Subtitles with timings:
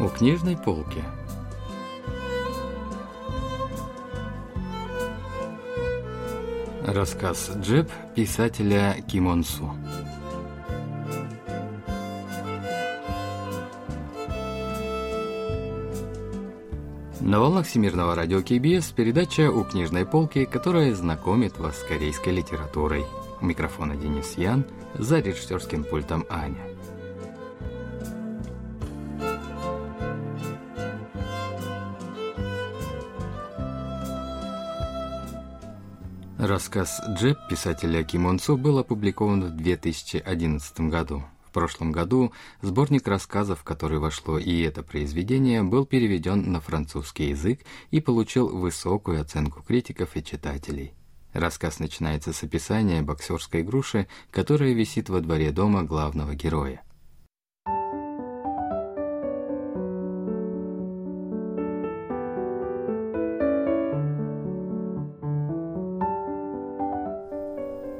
[0.00, 1.02] У книжной полки.
[6.86, 9.72] Рассказ Джеб писателя Кимонсу.
[17.34, 23.04] На волнах Всемирного радио КБС передача «У книжной полки», которая знакомит вас с корейской литературой.
[23.40, 26.62] У микрофона Денис Ян, за режиссерским пультом Аня.
[36.38, 41.24] Рассказ «Джеб» писателя Ким Су был опубликован в 2011 году.
[41.54, 42.32] Прошлом году
[42.62, 47.60] сборник рассказов, в который вошло и это произведение, был переведен на французский язык
[47.92, 50.94] и получил высокую оценку критиков и читателей.
[51.32, 56.82] Рассказ начинается с описания боксерской груши, которая висит во дворе дома главного героя.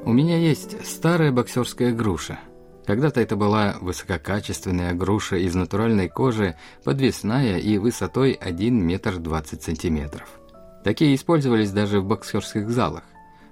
[0.03, 2.37] У меня есть старая боксерская груша.
[2.85, 10.27] Когда-то это была высококачественная груша из натуральной кожи, подвесная и высотой 1 метр 20 сантиметров.
[10.83, 13.03] Такие использовались даже в боксерских залах.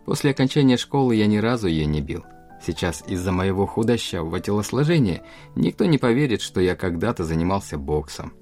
[0.05, 2.23] После окончания школы я ни разу ее не бил.
[2.63, 5.23] Сейчас из-за моего худощавого телосложения
[5.55, 8.33] никто не поверит, что я когда-то занимался боксом.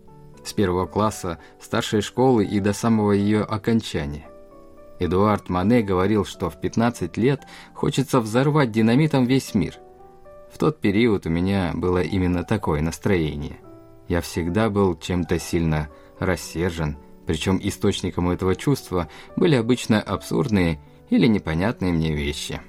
[0.44, 4.28] С первого класса старшей школы и до самого ее окончания.
[5.00, 9.75] Эдуард Мане говорил, что в 15 лет хочется взорвать динамитом весь мир.
[10.52, 13.59] В тот период у меня было именно такое настроение.
[14.07, 20.79] Я всегда был чем-то сильно рассержен, причем источником этого чувства были обычно абсурдные
[21.09, 22.61] или непонятные мне вещи.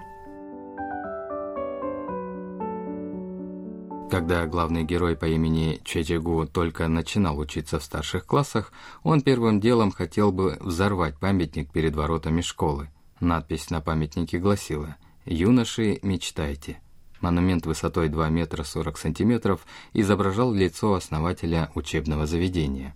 [4.13, 8.71] Когда главный герой по имени Чечегу только начинал учиться в старших классах,
[9.03, 12.91] он первым делом хотел бы взорвать памятник перед воротами школы.
[13.21, 16.82] Надпись на памятнике гласила «Юноши, мечтайте».
[17.23, 22.95] Монумент высотой 2 метра 40 сантиметров изображал лицо основателя учебного заведения.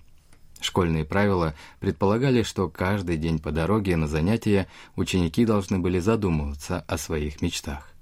[0.60, 4.66] Школьные правила предполагали, что каждый день по дороге на занятия
[4.96, 7.92] ученики должны были задумываться о своих мечтах.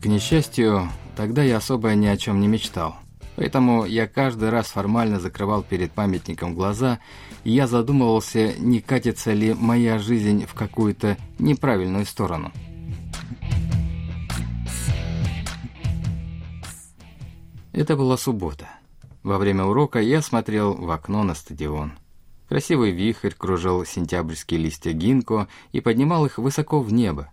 [0.00, 2.96] К несчастью, тогда я особо ни о чем не мечтал.
[3.38, 6.98] Поэтому я каждый раз формально закрывал перед памятником глаза,
[7.44, 12.50] и я задумывался, не катится ли моя жизнь в какую-то неправильную сторону.
[17.72, 18.68] Это была суббота.
[19.22, 21.92] Во время урока я смотрел в окно на стадион.
[22.48, 27.30] Красивый вихрь кружил сентябрьские листья гинко и поднимал их высоко в небо.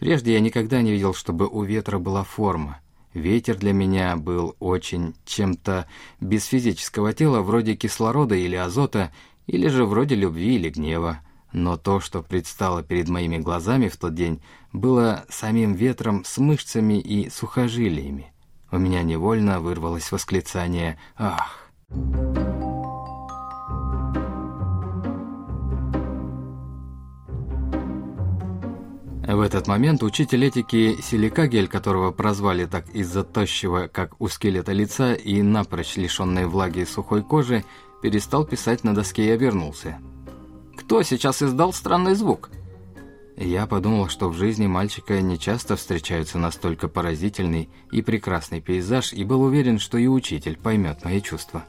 [0.00, 2.80] Прежде я никогда не видел, чтобы у ветра была форма.
[3.16, 5.86] Ветер для меня был очень чем-то
[6.20, 9.10] без физического тела, вроде кислорода или азота,
[9.46, 11.20] или же вроде любви или гнева.
[11.50, 14.42] Но то, что предстало перед моими глазами в тот день,
[14.74, 18.34] было самим ветром с мышцами и сухожилиями.
[18.70, 21.70] У меня невольно вырвалось восклицание «Ах!».
[29.36, 35.12] В этот момент учитель этики Силикагель, которого прозвали так из-за тощего, как у скелета лица
[35.12, 37.62] и напрочь лишенной влаги сухой кожи,
[38.00, 39.98] перестал писать на доске и обернулся.
[40.78, 42.48] «Кто сейчас издал странный звук?»
[43.36, 49.42] Я подумал, что в жизни мальчика нечасто встречаются настолько поразительный и прекрасный пейзаж, и был
[49.42, 51.66] уверен, что и учитель поймет мои чувства.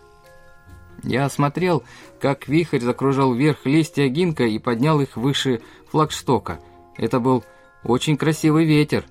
[1.03, 1.83] Я осмотрел,
[2.21, 5.59] как вихрь закружал вверх листья гинка и поднял их выше
[5.91, 6.61] флагштока–
[6.97, 7.43] это был
[7.83, 9.05] очень красивый ветер.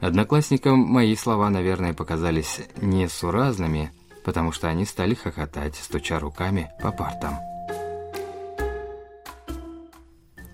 [0.00, 3.92] Одноклассникам мои слова, наверное, показались несуразными,
[4.24, 7.36] потому что они стали хохотать, стуча руками по партам.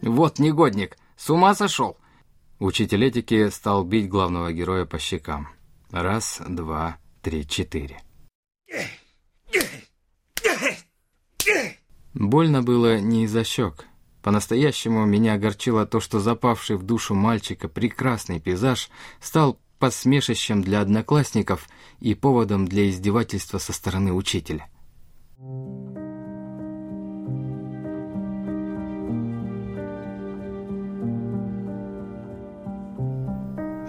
[0.03, 0.97] «Вот негодник!
[1.17, 1.97] С ума сошел!»
[2.59, 5.49] Учитель этики стал бить главного героя по щекам.
[5.91, 8.01] Раз, два, три, четыре.
[12.15, 13.87] Больно было не из-за щек,
[14.23, 18.89] по-настоящему меня огорчило то, что запавший в душу мальчика прекрасный пейзаж
[19.21, 21.69] стал посмешищем для одноклассников
[22.01, 24.69] и поводом для издевательства со стороны учителя.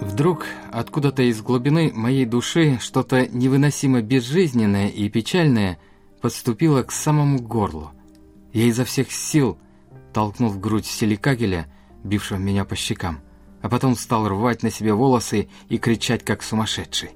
[0.01, 5.79] Вдруг откуда-то из глубины моей души что-то невыносимо безжизненное и печальное
[6.21, 7.91] подступило к самому горлу.
[8.51, 9.57] Я изо всех сил
[10.13, 11.67] толкнул в грудь силикагеля,
[12.03, 13.19] бившего меня по щекам,
[13.61, 17.11] а потом стал рвать на себе волосы и кричать как сумасшедший.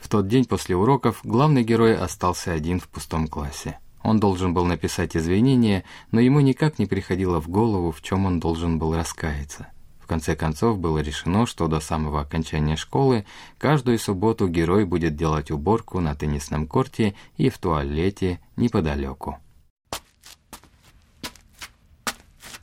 [0.00, 3.78] В тот день после уроков главный герой остался один в пустом классе.
[4.02, 8.40] Он должен был написать извинения, но ему никак не приходило в голову, в чем он
[8.40, 9.68] должен был раскаяться.
[10.00, 13.26] В конце концов было решено, что до самого окончания школы
[13.58, 19.38] каждую субботу герой будет делать уборку на теннисном корте и в туалете неподалеку.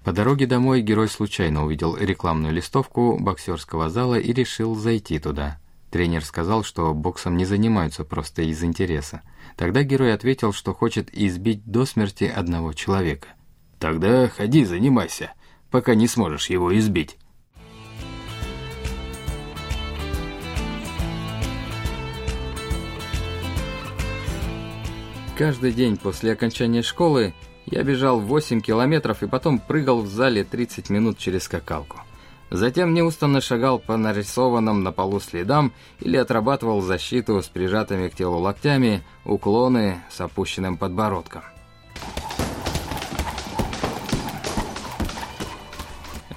[0.07, 5.59] По дороге домой герой случайно увидел рекламную листовку боксерского зала и решил зайти туда.
[5.91, 9.21] Тренер сказал, что боксом не занимаются просто из интереса.
[9.57, 13.27] Тогда герой ответил, что хочет избить до смерти одного человека.
[13.79, 15.33] «Тогда ходи, занимайся,
[15.71, 17.17] пока не сможешь его избить».
[25.37, 27.33] Каждый день после окончания школы
[27.69, 31.99] я бежал 8 километров и потом прыгал в зале 30 минут через скакалку.
[32.49, 38.37] Затем неустанно шагал по нарисованным на полу следам или отрабатывал защиту с прижатыми к телу
[38.37, 41.43] локтями, уклоны с опущенным подбородком.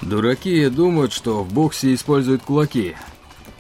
[0.03, 2.97] Дураки думают, что в боксе используют кулаки.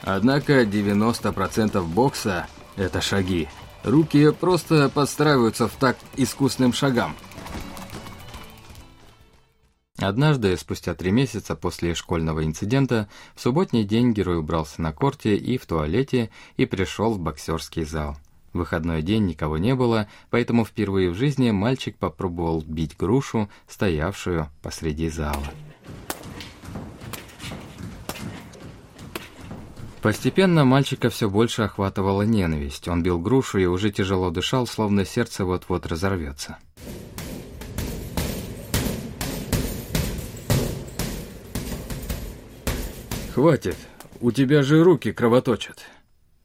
[0.02, 3.46] Однако 90% бокса– это шаги.
[3.84, 7.14] Руки просто подстраиваются в такт искусным шагам–
[10.00, 15.58] Однажды, спустя три месяца после школьного инцидента, в субботний день герой убрался на корте и
[15.58, 18.16] в туалете и пришел в боксерский зал.
[18.54, 24.48] В выходной день никого не было, поэтому впервые в жизни мальчик попробовал бить грушу, стоявшую
[24.62, 25.44] посреди зала.
[30.00, 32.88] Постепенно мальчика все больше охватывала ненависть.
[32.88, 36.56] Он бил грушу и уже тяжело дышал, словно сердце вот-вот разорвется.
[43.40, 43.78] «Хватит,
[44.20, 45.78] у тебя же руки кровоточат.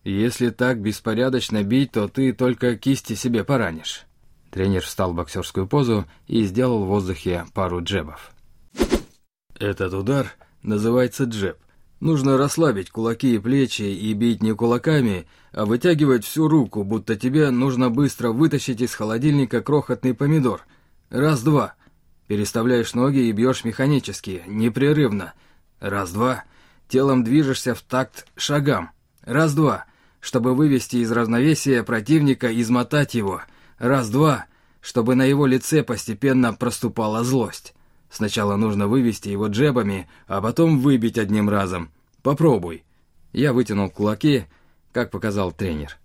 [0.05, 4.05] Если так беспорядочно бить, то ты только кисти себе поранишь».
[4.49, 8.31] Тренер встал в боксерскую позу и сделал в воздухе пару джебов.
[9.59, 10.31] «Этот удар
[10.61, 11.57] называется джеб.
[11.99, 17.49] Нужно расслабить кулаки и плечи и бить не кулаками, а вытягивать всю руку, будто тебе
[17.51, 20.61] нужно быстро вытащить из холодильника крохотный помидор.
[21.09, 21.73] Раз-два.
[22.27, 25.33] Переставляешь ноги и бьешь механически, непрерывно.
[25.81, 26.45] Раз-два.
[26.87, 28.91] Телом движешься в такт шагам.
[29.23, 29.85] Раз-два,
[30.19, 33.41] чтобы вывести из равновесия противника и измотать его.
[33.77, 34.45] Раз-два,
[34.81, 37.73] чтобы на его лице постепенно проступала злость.
[38.09, 41.91] Сначала нужно вывести его джебами, а потом выбить одним разом.
[42.21, 42.83] Попробуй.
[43.33, 44.45] Я вытянул кулаки,
[44.93, 45.97] как показал тренер.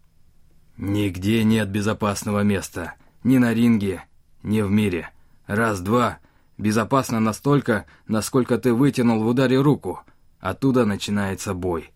[0.76, 2.94] Нигде нет безопасного места.
[3.22, 4.02] Ни на ринге,
[4.42, 5.10] ни в мире.
[5.46, 6.18] Раз-два.
[6.56, 10.00] Безопасно настолько, насколько ты вытянул в ударе руку.
[10.40, 11.92] Оттуда начинается бой.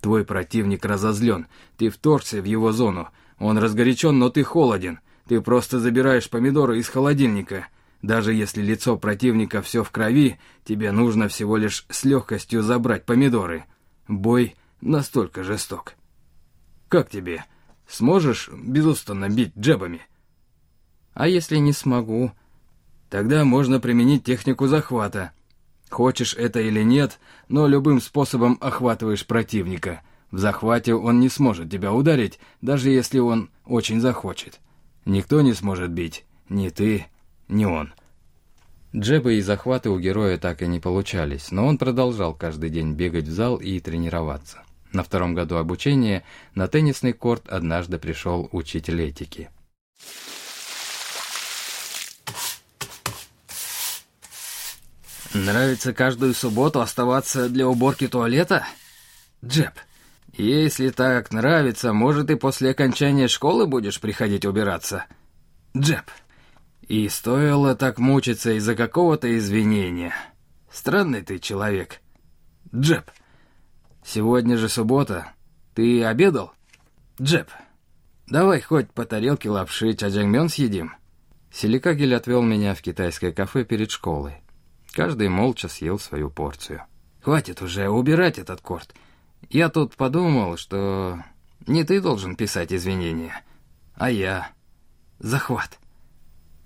[0.00, 1.46] Твой противник разозлен,
[1.76, 3.08] ты вторгся в его зону.
[3.38, 5.00] Он разгорячен, но ты холоден.
[5.28, 7.68] Ты просто забираешь помидоры из холодильника.
[8.02, 13.64] Даже если лицо противника все в крови, тебе нужно всего лишь с легкостью забрать помидоры.
[14.08, 15.94] Бой настолько жесток.
[16.88, 17.44] Как тебе?
[17.86, 20.00] Сможешь безустанно бить джебами?
[21.12, 22.32] А если не смогу?
[23.10, 25.32] Тогда можно применить технику захвата.
[25.90, 27.18] Хочешь это или нет,
[27.48, 30.02] но любым способом охватываешь противника.
[30.30, 34.60] В захвате он не сможет тебя ударить, даже если он очень захочет.
[35.04, 37.06] Никто не сможет бить, ни ты,
[37.48, 37.92] ни он.
[38.94, 43.26] Джебы и захваты у героя так и не получались, но он продолжал каждый день бегать
[43.26, 44.62] в зал и тренироваться.
[44.92, 46.22] На втором году обучения
[46.54, 49.50] на теннисный корт однажды пришел учитель этики.
[55.32, 58.66] Нравится каждую субботу оставаться для уборки туалета?
[59.44, 59.72] Джеб,
[60.32, 65.04] если так нравится, может и после окончания школы будешь приходить убираться?
[65.76, 66.10] Джеб,
[66.82, 70.12] и стоило так мучиться из-за какого-то извинения.
[70.70, 72.00] Странный ты человек.
[72.74, 73.08] Джеб,
[74.04, 75.32] сегодня же суббота.
[75.74, 76.52] Ты обедал?
[77.22, 77.48] Джеб,
[78.26, 80.92] давай хоть по тарелке лапши чаджангмён съедим.
[81.52, 84.42] Силикагель отвел меня в китайское кафе перед школой.
[84.92, 86.82] Каждый молча съел свою порцию.
[87.22, 88.94] «Хватит уже убирать этот корт.
[89.48, 91.18] Я тут подумал, что
[91.66, 93.42] не ты должен писать извинения,
[93.94, 94.50] а я.
[95.18, 95.78] Захват».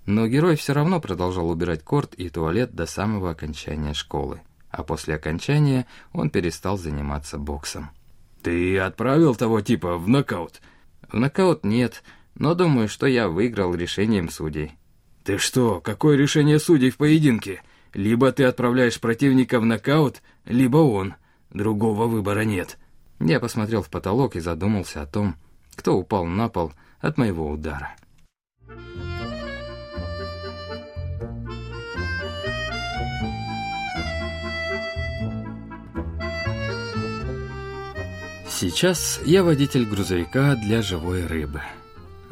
[0.05, 4.41] Но герой все равно продолжал убирать корт и туалет до самого окончания школы.
[4.69, 7.91] а после окончания он перестал заниматься боксом.
[8.43, 10.61] «Ты отправил того типа в нокаут?»
[11.09, 12.03] «В нокаут нет,
[12.35, 14.73] но думаю, что я выиграл решением судей».
[15.23, 17.61] «Ты что, какое решение судей в поединке?
[17.95, 21.15] Либо ты отправляешь противника в нокаут, либо он.
[21.49, 22.77] Другого выбора нет».
[23.21, 25.37] Я посмотрел в потолок и задумался о том,
[25.77, 27.95] кто упал на пол от моего удара.
[38.49, 41.61] Сейчас я водитель грузовика для живой рыбы.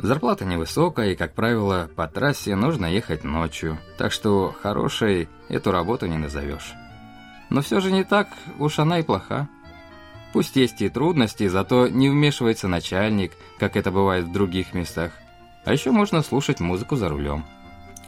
[0.04, 6.08] Зарплата невысокая, и, как правило, по трассе нужно ехать ночью, так что хорошей эту работу
[6.08, 6.74] не назовешь.
[7.50, 8.28] Но все же не так
[8.60, 9.48] уж она и плоха.
[10.34, 15.14] Пусть есть и трудности, зато не вмешивается начальник, как это бывает в других местах.
[15.64, 17.46] А еще можно слушать музыку за рулем.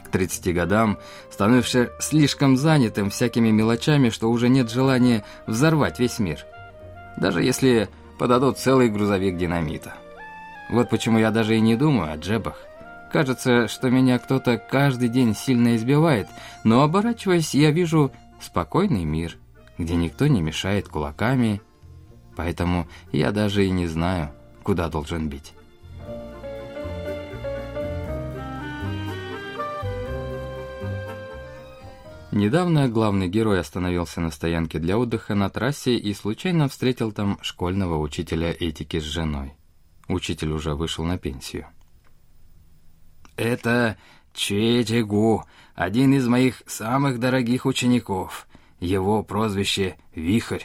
[0.04, 0.98] К 30 годам
[1.30, 6.44] становишься слишком занятым всякими мелочами, что уже нет желания взорвать весь мир.
[7.16, 7.88] Даже если
[8.18, 9.94] подадут целый грузовик динамита.
[10.68, 12.58] Вот почему я даже и не думаю о джебах.
[13.12, 16.28] Кажется, что меня кто-то каждый день сильно избивает,
[16.64, 19.36] но оборачиваясь, я вижу спокойный мир,
[19.78, 21.62] где никто не мешает кулаками,
[22.34, 24.30] поэтому я даже и не знаю,
[24.62, 25.52] куда должен бить.
[32.32, 37.98] Недавно главный герой остановился на стоянке для отдыха на трассе и случайно встретил там школьного
[37.98, 39.54] учителя этики с женой.
[40.08, 41.66] Учитель уже вышел на пенсию.
[43.36, 43.96] «Это
[44.32, 45.44] Че Чегу,
[45.74, 48.46] один из моих самых дорогих учеников.
[48.80, 50.64] Его прозвище Вихрь.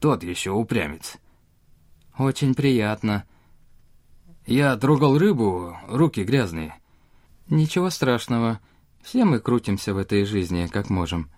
[0.00, 1.16] Тот еще упрямец».
[2.18, 3.24] «Очень приятно».
[4.46, 6.74] «Я трогал рыбу, руки грязные».
[7.48, 8.60] «Ничего страшного».
[9.02, 11.30] Все мы крутимся в этой жизни, как можем.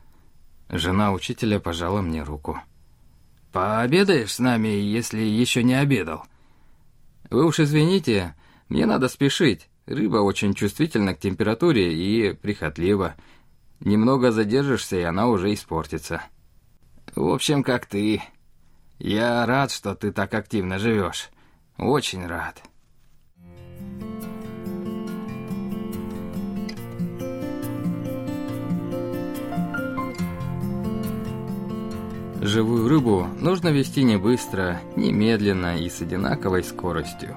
[0.68, 2.60] Жена учителя пожала мне руку.
[3.52, 6.24] «Пообедаешь с нами, если еще не обедал?»
[7.30, 8.34] «Вы уж извините,
[8.68, 9.68] мне надо спешить.
[9.86, 13.14] Рыба очень чувствительна к температуре и прихотлива.
[13.80, 16.22] Немного задержишься, и она уже испортится».
[17.14, 18.22] «В общем, как ты.
[18.98, 21.30] Я рад, что ты так активно живешь.
[21.78, 22.69] Очень рад».
[32.42, 37.36] Живую рыбу нужно вести не быстро, не медленно и с одинаковой скоростью.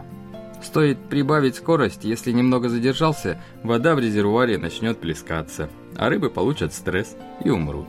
[0.64, 7.18] Стоит прибавить скорость, если немного задержался, вода в резервуаре начнет плескаться, а рыбы получат стресс
[7.44, 7.88] и умрут.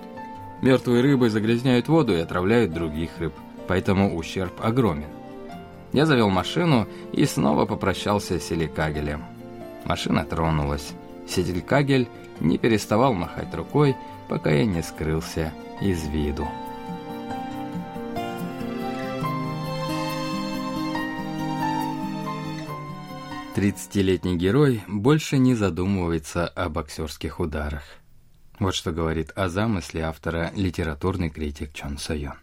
[0.61, 3.35] Мертвые рыбы загрязняют воду и отравляют других рыб,
[3.69, 5.07] поэтому ущерб огромен.
[5.93, 9.23] Я завел машину и снова попрощался с Селикагелем.
[9.85, 10.95] Машина тронулась.
[11.29, 12.09] Селикагель
[12.41, 13.95] не переставал махать рукой,
[14.29, 16.49] пока я не скрылся из виду.
[23.55, 27.85] Тридцатилетний герой больше не задумывается о боксерских ударах.
[28.59, 32.35] Вот что говорит о замысле автора литературный критик Чон Сойон.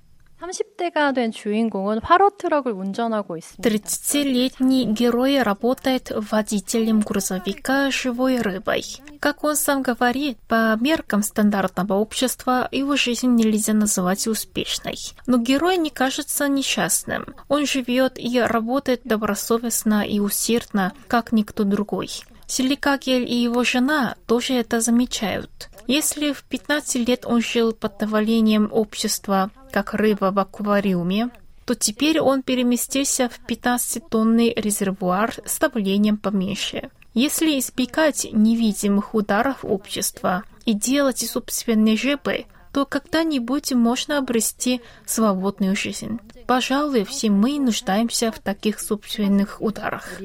[0.51, 3.69] 30대가 된 주인공은 화로 트럭을 운전하고 있습니다.
[3.69, 8.83] 30-летний герой работает водителем грузовика живой рыбой.
[9.19, 14.99] Как он сам говорит, по меркам стандартного общества его жизнь нельзя называть успешной.
[15.27, 17.35] Но герой не кажется несчастным.
[17.49, 22.11] Он живет и работает добросовестно и усердно, как никто другой.
[22.52, 25.70] Силикагель и его жена тоже это замечают.
[25.88, 31.30] Если в 15 лет он жил под давлением общества, как рыба в аквариуме,
[31.66, 36.90] то теперь он переместился в 15-тонный резервуар с давлением поменьше.
[37.14, 46.20] Если избегать невидимых ударов общества и делать собственные жебы, то когда-нибудь можно обрести свободную жизнь.
[46.48, 50.20] Пожалуй, все мы нуждаемся в таких собственных ударах.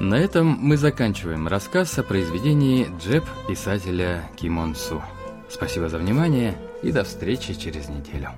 [0.00, 5.02] На этом мы заканчиваем рассказ о произведении Джеб писателя Кимон Су.
[5.50, 8.30] Спасибо за внимание и до встречи через неделю.